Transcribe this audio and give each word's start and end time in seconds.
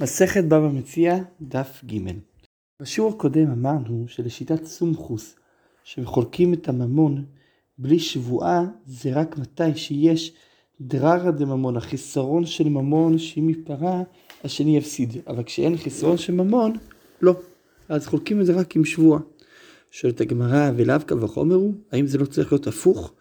מסכת 0.00 0.44
בבא 0.44 0.68
מציע, 0.68 1.18
דף 1.40 1.82
ג' 1.86 1.98
בשיעור 2.82 3.12
הקודם 3.12 3.50
אמרנו 3.50 4.04
שלשיטת 4.08 4.64
סומכוס, 4.64 5.36
שחולקים 5.84 6.54
את 6.54 6.68
הממון 6.68 7.24
בלי 7.78 7.98
שבועה, 7.98 8.64
זה 8.86 9.10
רק 9.12 9.38
מתי 9.38 9.74
שיש 9.74 10.32
דררא 10.80 11.30
דממון, 11.30 11.76
החיסרון 11.76 12.46
של 12.46 12.68
ממון 12.68 13.18
שאם 13.18 13.48
ייפרע, 13.48 14.02
השני 14.44 14.76
יפסיד. 14.76 15.16
אבל 15.26 15.42
כשאין 15.42 15.76
חיסרון 15.76 16.16
של 16.16 16.32
ממון, 16.32 16.72
לא. 17.22 17.34
אז 17.88 18.06
חולקים 18.06 18.40
את 18.40 18.46
זה 18.46 18.52
רק 18.52 18.76
עם 18.76 18.84
שבועה. 18.84 19.20
שואלת 19.90 20.20
הגמרא, 20.20 20.70
ולאו 20.76 21.00
קל 21.06 21.24
וחומר 21.24 21.54
הוא? 21.54 21.74
האם 21.92 22.06
זה 22.06 22.18
לא 22.18 22.26
צריך 22.26 22.52
להיות 22.52 22.66
הפוך? 22.66 23.12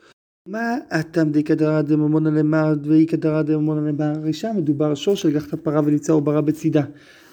מה 0.48 0.78
הטעם 0.92 1.32
דאיכא 1.32 1.54
דרא 1.54 1.82
דממונא 1.82 2.30
למר 2.30 2.74
ואיכא 2.84 3.18
דרא 3.18 3.42
דממונא 3.42 3.90
למר? 3.90 4.06
הרי 4.06 4.34
שם 4.34 4.54
מדובר 4.58 4.96
שור 4.96 5.16
שלקח 5.16 5.48
את 5.48 5.54
הפרה 5.54 5.82
וניצה 5.86 6.14
עוברה 6.14 6.42
בצידה 6.42 6.82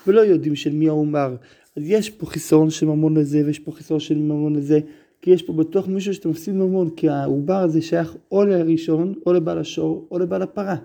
ולא 0.07 0.21
יודעים 0.21 0.57
של 0.57 0.73
מי 0.73 0.89
העומר. 0.89 1.37
אז 1.77 1.83
יש 1.87 2.11
פה 2.11 2.27
חיסרון 2.27 2.71
של 2.71 2.87
ממון 2.87 3.17
לזה 3.17 3.43
ויש 3.47 3.59
פה 3.59 3.73
חיסרון 3.73 4.01
של 4.01 4.19
ממון 4.19 4.57
לזה 4.57 4.81
כי 5.23 5.31
יש 5.31 5.43
פה 5.43 5.53
בטוח 5.53 5.89
מישהו 5.89 6.15
שאתה 6.15 6.29
מפסיד 6.29 6.55
ממון 6.55 6.91
כי 6.91 7.09
העובר 7.09 7.57
הזה 7.57 7.83
שייך 7.83 8.17
או 8.33 8.45
לראשון 8.45 9.15
או 9.27 9.33
לבעל 9.33 9.59
השור 9.59 10.09
או 10.11 10.19
לבעל 10.19 10.43
הפרה. 10.43 10.77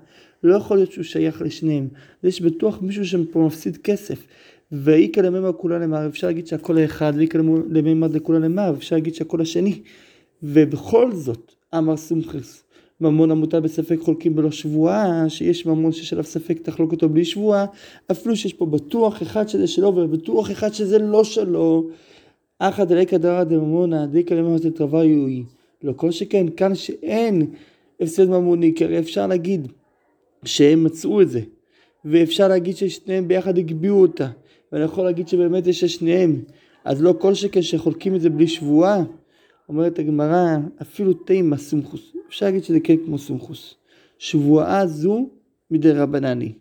לא 0.43 0.55
יכול 0.55 0.77
להיות 0.77 0.91
שהוא 0.91 1.03
שייך 1.03 1.41
לשניהם. 1.41 1.87
יש 2.23 2.41
בטוח 2.41 2.81
מישהו 2.81 3.05
שפה 3.05 3.39
מפסיד 3.45 3.77
כסף. 3.77 4.27
ואיכא 4.71 5.19
למימר 5.19 5.51
כולה 5.53 5.79
למר 5.79 6.07
אפשר 6.07 6.27
להגיד 6.27 6.47
שהכל 6.47 6.77
האחד 6.77 7.13
ואיכא 7.15 7.37
למימר 7.69 8.07
דכולה 8.07 8.39
למר 8.39 8.73
אפשר 8.77 8.95
להגיד 8.95 9.15
שהכל 9.15 9.41
השני. 9.41 9.81
ובכל 10.43 11.11
זאת 11.15 11.58
אמר 11.77 11.97
סומכס, 11.97 12.63
ממון 13.01 13.31
המוטל 13.31 13.59
בספק 13.59 13.99
חולקים 13.99 14.35
בלא 14.35 14.51
שבועה, 14.51 15.29
שיש 15.29 15.65
ממון 15.65 15.91
שיש 15.91 16.13
עליו 16.13 16.25
ספק 16.25 16.59
תחלוק 16.61 16.91
אותו 16.91 17.09
בלי 17.09 17.25
שבועה, 17.25 17.65
אפילו 18.11 18.35
שיש 18.35 18.53
פה 18.53 18.65
בטוח 18.65 19.21
אחד 19.21 19.47
שזה 19.47 19.67
שלו 19.67 19.95
ובטוח 19.95 20.51
אחד 20.51 20.73
שזה 20.73 20.99
לא 20.99 21.23
שלו. 21.23 21.89
אחא 22.59 22.83
דליקא 22.83 23.17
דרא 23.17 23.43
דממונא 23.43 24.05
דיקא 24.05 24.33
לממונא 24.33 24.57
דתרווה 24.57 25.05
יהוי. 25.05 25.43
לא 25.83 25.93
כל 25.93 26.11
שכן, 26.11 26.45
כאן 26.57 26.75
שאין 26.75 27.47
הפסד 28.01 28.29
ממוני, 28.29 28.73
כי 28.75 28.83
הרי 28.83 28.99
אפשר 28.99 29.27
להגיד 29.27 29.67
שהם 30.45 30.83
מצאו 30.83 31.21
את 31.21 31.29
זה, 31.29 31.41
ואפשר 32.05 32.47
להגיד 32.47 32.75
ששניהם 32.75 33.27
ביחד 33.27 33.57
הגביאו 33.57 34.01
אותה, 34.01 34.27
ואני 34.71 34.83
יכול 34.83 35.03
להגיד 35.03 35.27
שבאמת 35.27 35.67
יש 35.67 35.85
שניהם, 35.85 36.41
אז 36.85 37.01
לא 37.01 37.13
כל 37.19 37.33
שכן 37.33 37.61
שחולקים 37.61 38.15
את 38.15 38.21
זה 38.21 38.29
בלי 38.29 38.47
שבועה. 38.47 39.03
אומרת 39.69 39.99
הגמרא, 39.99 40.57
אפילו 40.81 41.13
תימא 41.13 41.57
סומכוס, 41.57 42.15
אפשר 42.27 42.45
להגיד 42.45 42.63
שזה 42.63 42.79
כן 42.79 42.95
כמו 43.05 43.17
סומכוס. 43.17 43.75
שבועה 44.17 44.87
זו 44.87 45.29
מדי 45.71 45.91
רבנני. 45.91 46.53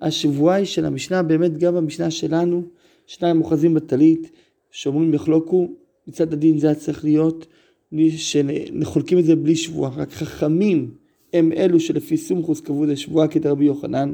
השבועה 0.00 0.56
היא 0.56 0.66
של 0.66 0.84
המשנה, 0.84 1.22
באמת 1.22 1.58
גם 1.58 1.74
במשנה 1.74 2.10
שלנו, 2.10 2.62
שניים 3.06 3.40
אוחזים 3.40 3.74
בטלית, 3.74 4.30
שאומרים 4.70 5.14
יחלוקו, 5.14 5.68
מצד 6.06 6.32
הדין 6.32 6.58
זה 6.58 6.66
היה 6.66 6.74
צריך 6.74 7.04
להיות, 7.04 7.46
שחולקים 8.16 9.18
את 9.18 9.24
זה 9.24 9.36
בלי 9.36 9.56
שבועה, 9.56 9.90
רק 9.96 10.10
חכמים 10.10 10.94
הם 11.32 11.52
אלו 11.52 11.80
שלפי 11.80 12.16
סומכוס 12.16 12.60
קבעו 12.60 12.84
את 12.84 12.88
השבועה 12.88 13.28
כדרבי 13.28 13.64
יוחנן. 13.64 14.12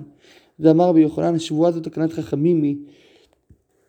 ואמר 0.61 0.85
רבי 0.85 1.01
יוחנן, 1.01 1.35
השבועה 1.35 1.73
זו 1.73 1.81
תקנת 1.81 2.13
חכמים 2.13 2.63
היא 2.63 2.77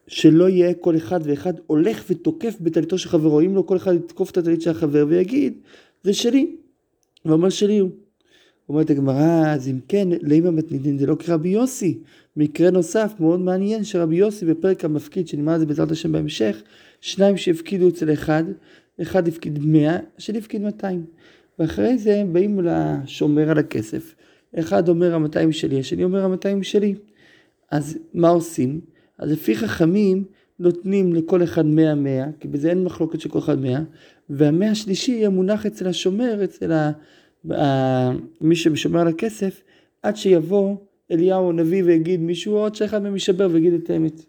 שלא 0.08 0.50
יהיה 0.50 0.74
כל 0.74 0.98
אחד 0.98 1.20
ואחד 1.24 1.54
הולך 1.68 2.04
ותוקף 2.10 2.56
בטליתו 2.62 2.98
של 2.98 3.10
חברו, 3.10 3.42
אם 3.42 3.56
לא 3.56 3.62
כל 3.62 3.78
אחד 3.78 3.94
יתקוף 3.94 4.32
את 4.32 4.38
הטלית 4.38 4.62
של 4.62 4.70
החבר 4.70 5.06
ויגיד 5.08 5.54
זה 6.04 6.14
שלי, 6.14 6.56
ואומר 7.26 7.50
שלי 7.50 7.78
הוא. 7.78 7.90
אומרת 8.70 8.90
הגמרא, 8.90 9.54
אז 9.54 9.68
אם 9.68 9.80
כן, 9.88 10.08
לאמא 10.22 10.50
מתנידין 10.50 10.98
זה 10.98 11.06
לא 11.06 11.16
כרבי 11.16 11.50
יוסי. 11.50 12.00
מקרה 12.38 12.70
נוסף 12.70 13.14
מאוד 13.20 13.40
מעניין 13.40 13.84
שרבי 13.84 14.16
יוסי 14.16 14.46
בפרק 14.46 14.86
המפקיד, 14.86 15.28
שנלמד 15.28 15.54
את 15.54 15.60
זה 15.60 15.66
בעזרת 15.66 15.92
השם 15.92 16.12
בהמשך, 16.12 16.62
שניים 17.02 17.38
שהפקידו 17.38 17.90
אצל 17.90 18.14
אחד, 18.14 18.44
אחד 19.02 19.28
הפקיד 19.28 19.60
מאה, 19.62 19.98
השני 20.18 20.38
הפקיד 20.38 20.62
מאתיים. 20.62 21.06
ואחרי 21.60 21.98
זה 21.98 22.24
באים 22.32 22.60
לשומר 22.64 23.50
על 23.50 23.58
הכסף, 23.58 24.16
אחד 24.60 24.90
אומר 24.90 25.16
המאתיים 25.16 25.52
שלי, 25.52 25.80
השני 25.80 26.04
אומר 26.04 26.24
המאתיים 26.24 26.64
שלי. 26.64 26.96
אז 27.72 27.98
מה 28.14 28.30
עושים? 28.30 28.82
אז 29.20 29.32
לפי 29.32 29.56
חכמים 29.56 30.24
נותנים 30.60 31.14
לכל 31.14 31.44
אחד 31.44 31.66
מאה 31.66 31.96
מאה, 31.96 32.26
כי 32.40 32.48
בזה 32.48 32.70
אין 32.70 32.84
מחלוקת 32.84 33.20
של 33.20 33.30
כל 33.30 33.40
אחד 33.40 33.60
מאה, 33.60 33.82
והמאה 34.30 34.72
השלישי 34.72 35.12
יהיה 35.12 35.30
מונח 35.30 35.66
אצל 35.66 35.88
השומר, 35.88 36.44
אצל 36.44 36.72
ה... 36.72 36.92
ה... 37.52 38.12
מי 38.42 38.56
ששומר 38.56 39.00
על 39.00 39.08
הכסף, 39.08 39.62
עד 40.04 40.16
שיבוא 40.16 40.76
אליהו 41.12 41.50
הנביא 41.50 41.84
ויגיד 41.84 42.20
מישהו, 42.20 42.56
עוד 42.56 42.76
שאחד 42.76 43.04
מהם 43.04 43.14
יישבר 43.14 43.48
ויגיד 43.52 43.74
את 43.74 43.90
האמת. 43.90 44.26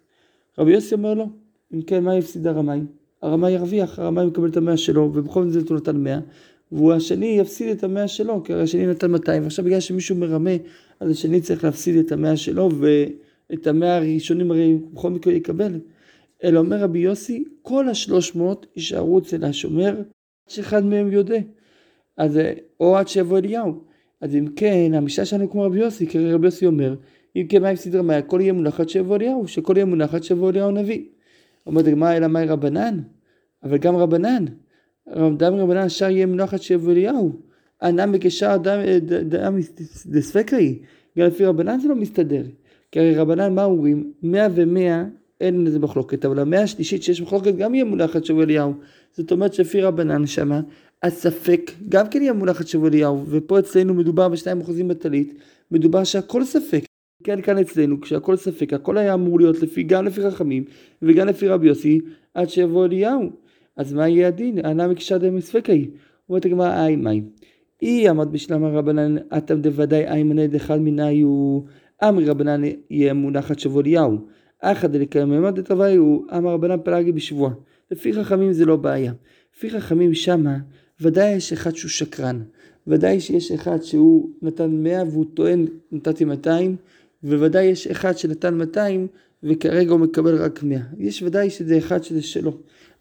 רבי 0.58 0.72
יוסי 0.72 0.94
אומר 0.94 1.14
לו, 1.14 1.28
אם 1.74 1.82
כן, 1.82 2.04
מה 2.04 2.16
יפסיד 2.16 2.46
הרמאי? 2.46 2.80
הרמאי 3.22 3.52
ירוויח, 3.52 3.98
הרמאי 3.98 4.26
מקבל 4.26 4.48
את 4.48 4.56
המאה 4.56 4.76
שלו, 4.76 5.10
ובכל 5.14 5.50
זאת 5.50 5.68
הוא 5.68 5.76
נתן 5.76 5.96
מאה, 5.96 6.18
והשני 6.72 7.26
יפסיד 7.26 7.68
את 7.68 7.84
המאה 7.84 8.08
שלו, 8.08 8.44
כי 8.44 8.54
השני 8.54 8.86
נתן 8.86 9.10
200, 9.10 9.42
ועכשיו 9.42 9.64
בגלל 9.64 9.80
שמישהו 9.80 10.16
מרמה, 10.16 10.50
אז 11.00 11.10
השני 11.10 11.40
צריך 11.40 11.64
להפסיד 11.64 11.96
את 11.96 12.12
המאה 12.12 12.36
שלו, 12.36 12.70
ו... 12.74 13.04
את 13.52 13.66
המאה 13.66 13.96
הראשונים 13.96 14.50
הרי 14.50 14.78
בכל 14.92 15.10
מקרה 15.10 15.32
יקבל. 15.32 15.80
אלא 16.44 16.58
אומר 16.60 16.76
רבי 16.76 16.98
יוסי, 16.98 17.44
כל 17.62 17.88
השלוש 17.88 18.34
מאות 18.34 18.66
יישארו 18.76 19.18
אצל 19.18 19.44
השומר, 19.44 19.98
עד 19.98 20.04
שאחד 20.48 20.84
מהם 20.84 21.12
יודע. 21.12 21.38
אז, 22.16 22.40
או 22.80 22.96
עד 22.96 23.08
שיבוא 23.08 23.38
אליהו. 23.38 23.84
אז 24.20 24.36
אם 24.36 24.46
כן, 24.56 24.90
המשנה 24.94 25.24
שלנו 25.24 25.50
כמו 25.50 25.62
רבי 25.62 25.78
יוסי, 25.78 26.06
כי 26.06 26.32
רבי 26.32 26.46
יוסי 26.46 26.66
אומר, 26.66 26.94
אם 27.36 27.46
כן 27.48 27.62
מה 27.62 27.68
הפסיד 27.68 27.96
רמאי, 27.96 28.16
הכל 28.16 28.40
יהיה 28.40 28.52
מונח 28.52 28.80
עד 28.80 28.88
שיבוא 28.88 29.16
אליהו, 29.16 29.48
שכל 29.48 29.72
יהיה 29.76 29.84
מונח 29.84 30.14
עד 30.14 30.22
שיבוא 30.22 30.50
אליהו 30.50 30.68
הנביא. 30.68 31.04
אומרת 31.66 31.86
הגמרא, 31.86 32.16
אלא 32.16 32.26
מאי 32.26 32.46
רבנן? 32.46 33.00
אבל 33.62 33.78
גם 33.78 33.96
רבנן. 33.96 34.44
דם 35.36 35.54
רבנן 35.54 35.88
שר 35.88 36.10
יהיה 36.10 36.26
מונח 36.26 36.54
עד 36.54 36.62
שיבוא 36.62 36.92
אליהו. 36.92 37.32
אנם 37.82 38.12
בקשר 38.12 38.56
דם 38.56 39.56
דספקאי. 40.06 40.78
גם 41.18 41.26
לפי 41.26 41.44
רבנן 41.44 41.80
זה 41.80 41.88
לא 41.88 41.94
מסתדר. 41.94 42.42
כי 42.92 43.00
הרי 43.00 43.16
רבנן 43.16 43.54
מה 43.54 43.64
אומרים? 43.64 44.12
מאה 44.22 44.46
ומאה 44.54 45.04
אין 45.40 45.64
לזה 45.64 45.78
מחלוקת, 45.78 46.24
אבל 46.24 46.38
המאה 46.38 46.62
השלישית 46.62 47.02
שיש 47.02 47.20
מחלוקת 47.20 47.54
גם 47.56 47.74
יהיה 47.74 47.84
מונחת 47.84 48.24
שבוע 48.24 48.44
אליהו. 48.44 48.74
זאת 49.12 49.32
אומרת 49.32 49.54
שלפי 49.54 49.80
רבנן 49.80 50.26
שמה, 50.26 50.60
הספק 51.02 51.70
גם 51.88 52.08
כן 52.08 52.22
יהיה 52.22 52.32
מונחת 52.32 52.66
שבוע 52.66 52.88
אליהו, 52.88 53.24
ופה 53.28 53.58
אצלנו 53.58 53.94
מדובר 53.94 54.28
בשניים 54.28 54.60
אחוזים 54.60 54.88
בטלית, 54.88 55.34
מדובר 55.70 56.04
שהכל 56.04 56.44
ספק. 56.44 56.84
כן, 57.24 57.40
כאן 57.40 57.58
אצלנו, 57.58 58.00
כשהכל 58.00 58.36
ספק, 58.36 58.72
הכל 58.72 58.98
היה 58.98 59.14
אמור 59.14 59.40
להיות 59.40 59.62
לפי, 59.62 59.82
גם 59.82 60.04
לפי 60.04 60.30
חכמים 60.30 60.64
וגם 61.02 61.26
לפי 61.26 61.48
רבי 61.48 61.66
יוסי, 61.66 62.00
עד 62.34 62.48
שיבוא 62.48 62.86
אליהו. 62.86 63.30
אז 63.76 63.92
מה 63.92 64.08
יהיה 64.08 64.28
הדין? 64.28 64.66
ענה 64.66 64.88
מקשה 64.88 65.18
דמי 65.18 65.40
ספקאי. 65.40 65.88
אומרת 66.28 66.44
הגמרא, 66.44 66.86
אי 66.86 66.96
מים. 66.96 67.28
אי 67.82 68.08
עמד 68.08 68.32
בשלם 68.32 68.64
הרבנן, 68.64 69.16
אתם 69.36 69.60
דוודאי 69.60 70.06
איימנא 70.06 70.46
דאחד 70.46 70.80
מנהיו 70.80 71.60
אמרי 72.04 72.24
רבנן 72.24 72.62
יהיה 72.90 73.14
מונחת 73.14 73.58
שבוע 73.58 73.82
אליהו. 73.82 74.18
אחא 74.60 74.86
מימד 75.26 75.60
דתוויהו 75.60 76.24
אמר 76.36 76.50
רבנן 76.50 76.76
פלגי 76.84 77.12
בשבוע. 77.12 77.50
לפי 77.90 78.12
חכמים 78.12 78.52
זה 78.52 78.64
לא 78.64 78.76
בעיה. 78.76 79.12
לפי 79.56 79.70
חכמים 79.70 80.14
שמה 80.14 80.58
ודאי 81.00 81.30
יש 81.30 81.52
אחד 81.52 81.76
שהוא 81.76 81.90
שקרן. 81.90 82.42
ודאי 82.86 83.20
שיש 83.20 83.52
אחד 83.52 83.82
שהוא 83.82 84.30
נתן 84.42 84.70
100 84.70 85.02
והוא 85.02 85.24
טוען 85.34 85.66
נתתי 85.92 86.24
200 86.24 86.76
וודאי 87.22 87.64
יש 87.64 87.86
אחד 87.86 88.18
שנתן 88.18 88.54
200 88.54 89.06
וכרגע 89.42 89.92
הוא 89.92 90.00
מקבל 90.00 90.42
רק 90.42 90.62
100. 90.62 90.78
יש 90.98 91.22
ודאי 91.22 91.50
שזה 91.50 91.78
אחד 91.78 92.02
שזה 92.02 92.22
שלו. 92.22 92.52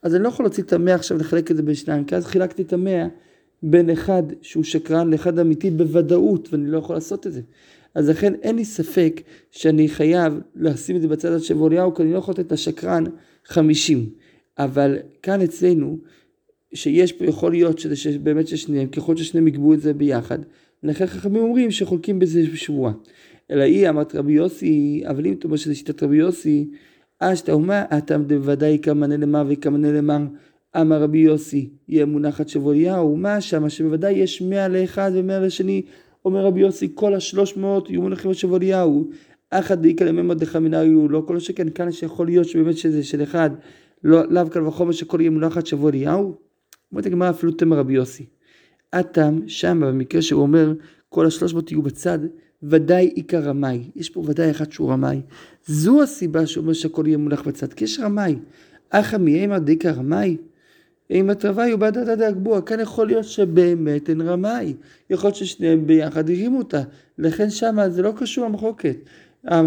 אז 0.02 0.16
אני 0.16 0.24
לא 0.24 0.28
יכול 0.28 0.46
להוציא 0.46 0.64
את 0.64 0.74
המאה 0.74 0.96
עכשיו 0.96 1.18
לחלק 1.18 1.52
את 1.52 1.56
זה 1.56 1.64
בין 1.64 1.76
שניים 1.76 2.06
כי 2.06 2.16
אז 2.16 2.26
חילקתי 2.26 2.62
את 2.62 2.74
המאה 2.74 3.08
בין 3.64 3.90
אחד 3.90 4.24
שהוא 4.42 4.64
שקרן 4.64 5.10
לאחד 5.12 5.40
אמיתי 5.40 5.72
בוודאות 5.72 6.50
ואני 6.52 6.68
לא 6.68 6.78
יכול 6.78 6.96
לעשות 6.96 7.28
את 7.28 7.34
זה. 7.34 7.42
אז 7.96 8.10
לכן 8.10 8.34
אין 8.42 8.56
לי 8.56 8.66
ספק 8.66 9.22
שאני 9.52 9.90
חייב 9.90 10.40
לשים 10.56 10.96
את 10.96 11.02
זה 11.02 11.08
בצד 11.08 11.40
של 11.40 11.46
שבוליהו, 11.46 11.94
כי 11.96 12.04
אני 12.04 12.14
לא 12.14 12.18
יכול 12.18 12.34
לתת 12.34 12.52
לשקרן 12.52 13.04
50. 13.46 14.10
אבל 14.58 14.98
כאן 15.24 15.42
אצלנו, 15.42 15.98
שיש 16.74 17.12
פה, 17.12 17.26
יכול 17.26 17.52
להיות 17.52 17.80
שזה 17.80 17.96
שבאמת 17.96 18.48
ששניהם, 18.48 18.88
ככל 18.88 19.18
ששניהם 19.18 19.48
יקבעו 19.48 19.74
את 19.74 19.82
זה 19.82 19.94
ביחד, 19.94 20.40
לכן 20.84 21.06
חכמים 21.06 21.44
אומרים 21.44 21.72
שחולקים 21.72 22.20
בזה 22.20 22.44
בשבועה. 22.54 22.94
אלא 23.52 23.64
היא 23.64 23.90
אמרת 23.90 24.16
רבי 24.16 24.34
יוסי, 24.34 25.04
אבל 25.10 25.26
אם 25.26 25.34
אתה 25.34 25.46
אומר 25.46 25.58
שזה 25.58 25.76
שיטת 25.76 26.04
רבי 26.04 26.18
יוסי, 26.18 26.70
אשתא 27.20 27.52
אומה, 27.52 27.84
אתה 27.98 28.18
בוודאי 28.18 28.80
כמנה 28.82 29.18
למר 29.18 29.46
וכמנה 29.50 29.92
למר. 29.92 30.22
אמר 30.82 31.02
רבי 31.02 31.18
יוסי, 31.18 31.70
יהיה 31.88 32.06
מונחת 32.06 32.50
שבוליהו, 32.50 33.18
מה 33.18 33.42
שמה 33.42 33.70
שבוודאי 33.70 34.14
יש 34.14 34.42
מאה 34.42 34.68
לאחד 34.68 35.12
ומאה 35.14 35.40
לשני, 35.40 35.82
אומר 36.28 36.46
רבי 36.46 36.60
יוסי, 36.60 36.92
כל 36.96 37.14
השלוש 37.14 37.58
מאות 37.58 37.90
יהיו 37.90 38.02
מונחים 38.02 38.30
על 38.30 38.36
שבוליהו. 38.36 39.10
אחת 39.50 39.78
דאיקא 39.78 40.04
לממא 40.04 40.34
דחמינאיו, 40.34 41.10
לא 41.10 41.24
כל 41.28 41.40
שכן, 41.40 41.70
כאן 41.70 41.92
שיכול 41.92 42.28
להיות 42.28 42.48
שבאמת 42.48 42.78
שזה 42.78 43.04
של 43.04 43.24
אחד, 43.24 43.50
לא, 44.04 44.24
לאו 44.30 44.50
קל 44.50 44.68
וחומר 44.68 44.92
שכל 44.92 45.22
יהיה 45.22 45.30
מונחת 45.30 45.66
שבוליהו. 45.66 46.36
אומרת 46.92 47.06
הגמרא 47.06 47.30
אפילו 47.30 47.52
תמר 47.52 47.78
רבי 47.78 47.94
יוסי. 47.94 48.26
הטעם 48.94 49.42
שם 49.48 49.82
במקרה 49.86 50.22
שהוא 50.22 50.42
אומר 50.42 50.74
כל 51.10 51.26
השלוש 51.26 51.54
מאות 51.54 51.72
יהיו 51.72 51.82
בצד, 51.82 52.20
ודאי 52.64 53.06
עיקר 53.16 53.40
רמאי. 53.40 53.92
יש 53.96 54.10
פה 54.10 54.24
ודאי 54.26 54.52
אחד 54.52 54.72
שהוא 54.72 54.92
רמאי. 54.92 55.22
זו 55.66 56.04
הסיבה 56.04 56.46
שאומר 56.46 56.74
שהכל 56.74 57.04
יהיה 57.08 57.18
מונח 57.18 57.48
בצד, 57.48 57.74
כי 57.74 57.84
יש 57.84 58.00
רמאי. 58.00 58.36
אחא 58.90 59.18
מאימא 59.18 59.60
דיקא 59.60 59.88
רמאי? 59.88 60.38
אימא 61.10 61.34
תרווי 61.34 61.74
ובדתא 61.74 62.16
דאגבוה. 62.16 62.62
כאן 62.62 62.80
יכול 62.80 63.08
להיות 63.08 63.26
שבאמת 63.26 64.10
אין 64.10 64.22
רמאי. 64.22 64.74
יכול 65.10 65.28
להיות 65.28 65.36
ששניהם 65.36 65.88
ביחד 65.88 66.30
הרימו 66.30 66.58
אותה. 66.58 66.82
לכן 67.18 67.50
שמה 67.50 67.90
זה 67.90 68.02
לא 68.02 68.14
קשור 68.18 68.46
למחוקת. 68.46 68.98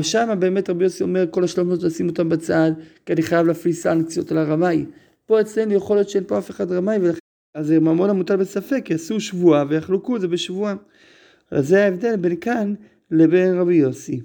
שמה 0.03 0.35
באמת 0.35 0.71
רבי 0.71 0.85
יוסי 0.85 1.03
אומר 1.03 1.25
כל 1.31 1.45
השלומות 1.45 1.83
לשים 1.83 2.09
אותם 2.09 2.29
בצד, 2.29 2.71
כי 3.07 3.13
אני 3.13 3.23
חייב 3.23 3.47
להפעיל 3.47 3.75
סנקציות 3.75 4.33
על 4.33 4.39
הרמאי. 4.39 4.85
פה 5.27 5.41
אצלנו 5.41 5.73
יכול 5.73 5.97
להיות 5.97 6.09
שאין 6.09 6.25
פה 6.27 6.39
אף 6.39 6.51
אחד 6.51 6.73
רמאי, 6.73 6.99
ולכן 7.03 7.19
אז 7.55 7.71
ממון 7.71 8.11
המוטל 8.11 8.37
בספק, 8.37 8.91
יעשו 8.91 9.21
שבועה 9.21 9.65
ויחלקו 9.69 10.17
את 10.17 10.21
זה 10.21 10.29
בשבועה. 10.29 10.75
אז 11.51 11.69
זה 11.69 11.85
ההבדל 11.85 12.17
בין 12.17 12.37
כאן 12.37 12.75
לבין 13.11 13.59
רבי 13.59 13.75
יוסי. 13.75 14.21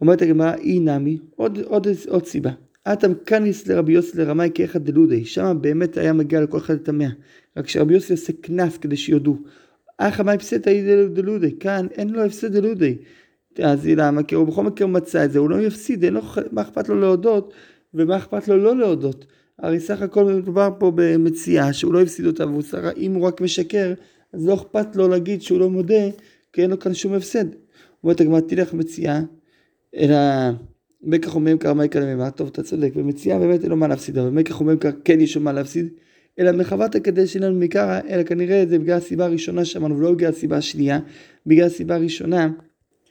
אומרת 0.00 0.22
הגמרא, 0.22 0.54
אי 0.54 0.78
נמי, 0.78 1.18
עוד, 1.36 1.58
עוד, 1.58 1.86
עוד 2.08 2.26
סיבה. 2.26 2.50
אטם 2.92 3.14
קניס 3.24 3.66
לרבי 3.66 3.92
יוסי 3.92 4.18
לרמאי 4.18 4.50
כאחד 4.54 4.84
דלודי, 4.84 5.24
שם 5.24 5.58
באמת 5.60 5.96
היה 5.96 6.12
מגיע 6.12 6.40
לכל 6.40 6.58
אחד 6.58 6.74
את 6.74 6.88
המאה. 6.88 7.08
רק 7.56 7.68
שרבי 7.68 7.94
יוסי 7.94 8.12
עושה 8.12 8.32
קנס 8.40 8.76
כדי 8.78 8.96
שיודו. 8.96 9.36
אחא 9.98 10.22
מאי 10.22 10.38
פסטה 10.38 10.70
אי 10.70 11.06
דלודי, 11.08 11.58
כאן 11.60 11.86
אין 11.92 12.10
לו 12.10 12.24
הפסד 12.24 12.56
דלודי. 12.56 12.96
אז 13.62 13.86
למה? 13.86 14.22
כי 14.22 14.34
הוא 14.34 14.46
בכל 14.46 14.62
מקרה 14.62 14.86
מצא 14.86 15.24
את 15.24 15.32
זה, 15.32 15.38
הוא 15.38 15.50
לא 15.50 15.60
יפסיד, 15.60 16.04
אין 16.04 16.14
לו, 16.14 16.20
מה 16.52 16.62
אכפת 16.62 16.88
לו 16.88 17.00
להודות 17.00 17.54
ומה 17.94 18.16
אכפת 18.16 18.48
לו 18.48 18.56
לא 18.56 18.76
להודות. 18.76 19.26
הרי 19.58 19.80
סך 19.80 20.02
הכל 20.02 20.24
מדובר 20.24 20.70
פה 20.78 20.92
במציאה 20.94 21.72
שהוא 21.72 21.94
לא 21.94 22.02
הפסיד 22.02 22.26
אותה, 22.26 22.46
והוא 22.46 22.62
שר, 22.62 22.90
אם 22.96 23.14
הוא 23.14 23.26
רק 23.26 23.40
משקר, 23.40 23.94
אז 24.32 24.46
לא 24.46 24.54
אכפת 24.54 24.96
לו 24.96 25.08
להגיד 25.08 25.42
שהוא 25.42 25.60
לא 25.60 25.70
מודה, 25.70 26.04
כי 26.52 26.62
אין 26.62 26.70
לו 26.70 26.78
כאן 26.78 26.94
שום 26.94 27.14
הפסד. 27.14 27.44
אומרת 28.04 28.20
הגמרא, 28.20 28.40
תלך 28.40 28.74
מציאה, 28.74 29.20
אלא 29.96 30.16
מקח 31.06 31.34
אומרים 31.34 31.58
כרמי 31.58 31.88
כלממה, 31.88 32.30
טוב 32.30 32.48
אתה 32.52 32.62
צודק, 32.62 32.92
במציאה 32.94 33.38
באמת 33.38 33.62
אין 33.62 33.70
לו 33.70 33.76
מה 33.76 33.88
להפסיד, 33.88 34.18
אבל 34.18 34.30
מקח 34.30 34.60
אומרים 34.60 34.78
כן 35.04 35.20
יש 35.20 35.36
לו 35.36 35.42
מה 35.42 35.52
להפסיד, 35.52 35.88
אלא 36.38 36.52
מחוות 36.52 36.94
הקדש 36.94 37.32
שלנו 37.32 37.60
מקרא, 37.60 38.00
אלא 38.08 38.22
כנראה 38.22 38.64
זה 38.68 38.78
בגלל 38.78 38.96
הסיבה 38.96 39.24
הראשונה 39.24 39.64
שאמרנו, 39.64 39.98
ולא 39.98 40.12
בגלל 40.12 40.30
הסיבה 40.30 40.56
השנייה, 40.56 41.00
בגלל 41.46 41.66
הסיבה 41.66 41.94
הראשונה, 41.94 42.50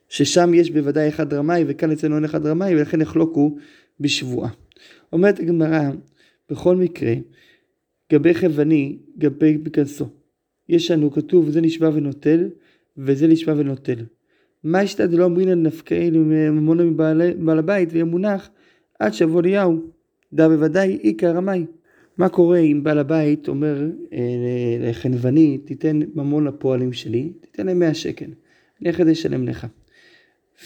ששם 0.09 0.53
יש 0.53 0.71
בוודאי 0.71 1.09
אחד 1.09 1.33
רמאי, 1.33 1.63
וכאן 1.67 1.91
אצלנו 1.91 2.15
אין 2.15 2.25
אחד 2.25 2.45
רמאי, 2.45 2.75
ולכן 2.75 3.01
יחלוקו 3.01 3.57
בשבועה. 3.99 4.49
אומרת 5.13 5.39
הגמרא, 5.39 5.89
בכל 6.49 6.75
מקרה, 6.75 7.13
גבי 8.11 8.33
חבני, 8.33 8.97
גבי 9.17 9.57
בכנסו. 9.57 10.09
יש 10.69 10.91
לנו 10.91 11.11
כתוב 11.11 11.49
זה 11.49 11.61
נשבע 11.61 11.89
ונוטל, 11.93 12.49
וזה 12.97 13.27
נשבע 13.27 13.53
ונוטל. 13.57 14.03
מה 14.63 14.79
השתא 14.79 15.05
דלא 15.05 15.25
אמרינן 15.25 15.63
נפקאי 15.63 16.09
ממונה 16.11 16.83
מבעל 16.83 17.59
הבית 17.59 17.89
ויהיה 17.91 18.05
מונח 18.05 18.49
עד 18.99 19.13
שיבוא 19.13 19.41
אליהו. 19.41 19.79
דא 20.33 20.47
בוודאי 20.47 20.97
איכא 21.03 21.25
רמאי. 21.25 21.65
מה 22.17 22.29
קורה 22.29 22.59
אם 22.59 22.83
בעל 22.83 22.99
הבית 22.99 23.47
אומר 23.47 23.89
אה, 24.13 24.19
לחנווני 24.79 25.57
תיתן 25.57 25.99
ממון 26.15 26.47
לפועלים 26.47 26.93
שלי, 26.93 27.31
תיתן 27.41 27.65
להם 27.65 27.79
100 27.79 27.93
שקל, 27.93 28.25
אני 28.81 28.89
אחרי 28.89 29.05
זה 29.05 29.11
אשלם 29.11 29.47
לך. 29.47 29.67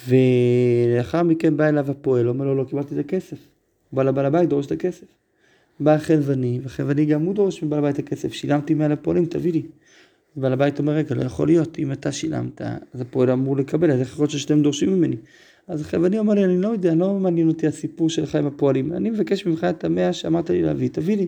ולאחר 0.07 1.23
מכן 1.23 1.57
בא 1.57 1.69
אליו 1.69 1.91
הפועל, 1.91 2.27
אומר 2.27 2.45
לו 2.45 2.55
לא 2.55 2.63
קיבלתי 2.63 2.95
את 2.95 2.99
הכסף. 2.99 3.37
בא 3.91 4.03
לבעל 4.03 4.25
הבית 4.25 4.49
דורש 4.49 4.65
את 4.65 4.71
הכסף. 4.71 5.05
בא 5.79 5.93
החנווני, 5.93 6.59
והחנווני 6.63 7.05
גם 7.05 7.21
הוא 7.21 7.35
דורש 7.35 7.63
מבעל 7.63 7.79
הבית 7.79 7.99
הכסף, 7.99 8.33
שילמתי 8.33 8.73
100 8.73 8.87
לפועלים 8.87 9.25
תביא 9.25 9.53
לי. 9.53 9.61
בעל 10.37 10.53
הבית 10.53 10.79
אומר, 10.79 10.93
רגע, 10.93 11.15
לא 11.15 11.23
יכול 11.23 11.47
להיות, 11.47 11.79
אם 11.79 11.91
אתה 11.91 12.11
שילמת, 12.11 12.61
אז 12.93 13.01
הפועל 13.01 13.31
אמור 13.31 13.57
לקבל, 13.57 13.91
אז 13.91 13.99
איך 13.99 14.09
יכול 14.09 14.23
להיות 14.23 14.31
ששתיהם 14.31 14.61
דורשים 14.61 14.93
ממני? 14.93 15.15
אז 15.67 15.81
החבר'ני 15.81 16.19
אומר 16.19 16.33
לי, 16.33 16.45
אני 16.45 16.61
לא 16.61 16.67
יודע, 16.67 16.95
לא 16.95 17.13
מעניין 17.13 17.47
אותי 17.47 17.67
הסיפור 17.67 18.09
שלך 18.09 18.35
עם 18.35 18.47
הפועלים, 18.47 18.93
אני 18.93 19.09
מבקש 19.09 19.45
ממך 19.45 19.63
את 19.69 19.83
המאה 19.83 20.13
שאמרת 20.13 20.49
לי 20.49 20.61
להביא, 20.61 20.89
תביא 20.89 21.17
לי. 21.17 21.27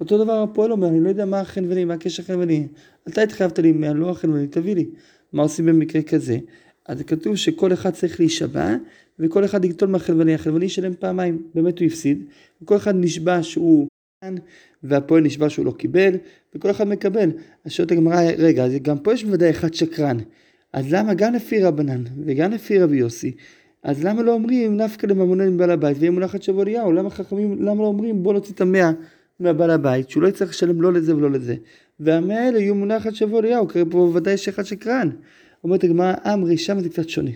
אותו 0.00 0.24
דבר 0.24 0.42
הפועל 0.42 0.72
אומר, 0.72 0.88
אני 0.88 1.00
לא 1.00 1.08
יודע 1.08 1.24
מה 1.24 1.40
החנווני, 1.40 1.84
מה 1.84 1.94
הקשר 1.94 2.22
החנווני, 2.22 2.66
אתה 3.08 3.22
התחייבת 3.22 3.58
לי 3.58 3.72
מאה, 3.72 3.92
לא 3.92 4.10
החנווני, 4.10 4.46
תביא 4.46 4.74
לי. 4.74 4.86
מה 5.32 5.42
עושים 5.42 5.66
במקרה 5.66 6.02
כזה? 6.02 6.38
אז 6.88 7.02
כתוב 7.02 7.36
שכל 7.36 7.72
אחד 7.72 7.90
צריך 7.90 8.20
להישבע, 8.20 8.76
וכל 9.18 9.44
אחד 9.44 9.64
יגטול 9.64 9.88
מהחלבני, 9.88 10.34
החלבני 10.34 10.64
ישלם 10.64 10.92
פעמיים, 10.98 11.42
באמת 11.54 11.78
הוא 11.78 11.86
הפסיד, 11.86 12.24
וכל 12.62 12.76
אחד 12.76 12.94
נשבע 12.96 13.42
שהוא 13.42 13.86
והפועל 14.82 15.22
נשבע 15.22 15.50
שהוא 15.50 15.66
לא 15.66 15.70
קיבל, 15.70 16.14
וכל 16.54 16.70
אחד 16.70 16.88
מקבל. 16.88 17.30
אז 17.64 17.72
שואלת 17.72 17.92
הגמרא, 17.92 18.20
רגע, 18.38 18.64
אז 18.64 18.72
גם 18.82 18.98
פה 18.98 19.12
יש 19.12 19.24
בוודאי 19.24 19.50
אחד 19.50 19.74
שקרן. 19.74 20.16
אז 20.72 20.92
למה 20.92 21.14
גם 21.14 21.34
לפי 21.34 21.62
רבנן 21.62 22.04
וגם 22.26 22.50
לפי 22.50 22.78
רבי 22.78 22.96
יוסי, 22.96 23.32
אז 23.82 24.04
למה 24.04 24.22
לא 24.22 24.32
אומרים 24.32 24.76
נפקא 24.76 25.06
לממונה 25.06 25.50
מבעל 25.50 25.70
הבית 25.70 25.96
ויהיה 25.98 26.10
מונחת 26.10 26.42
שבוע 26.42 26.62
אליהו? 26.62 26.92
למה 26.92 27.10
חכמים, 27.10 27.62
למה 27.62 27.82
לא 27.82 27.86
אומרים 27.86 28.22
בוא 28.22 28.32
נוציא 28.32 28.54
את 28.54 28.60
המאה 28.60 28.90
מהבעל 29.40 29.70
הבית, 29.70 30.10
שהוא 30.10 30.22
לא 30.22 30.28
יצטרך 30.28 30.50
לשלם 30.50 30.82
לא 30.82 30.92
לזה 30.92 31.16
ולא 31.16 31.30
לזה. 31.30 31.56
והמאה 32.00 32.44
האלה 32.44 32.58
יהיו 32.58 32.74
מונחת 32.74 33.14
שבוע 33.14 33.40
אליהו, 33.40 33.68
כי 33.68 33.78
פה 33.78 34.06
בוודאי 34.06 34.34
יש 34.34 34.48
אחד 34.48 34.62
שקרן. 34.62 35.10
אומרת 35.64 35.84
הגמרא, 35.84 36.14
אמרי, 36.32 36.58
שם 36.58 36.80
זה 36.80 36.88
קצת 36.88 37.08
שונה. 37.08 37.30